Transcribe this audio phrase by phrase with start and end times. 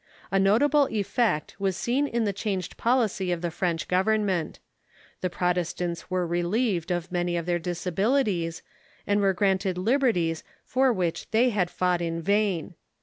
[0.31, 4.57] A notable effect was seen in the changed policy of the French government.
[5.21, 8.63] The Prot estants were j elieved of many of their disabilities,
[9.05, 12.73] and were granted liberties for which they had fought in vain.